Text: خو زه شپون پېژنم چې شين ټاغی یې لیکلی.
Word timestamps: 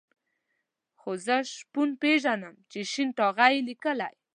خو 0.99 1.11
زه 1.25 1.37
شپون 1.55 1.89
پېژنم 2.01 2.55
چې 2.71 2.79
شين 2.91 3.09
ټاغی 3.17 3.51
یې 3.55 3.65
لیکلی. 3.69 4.11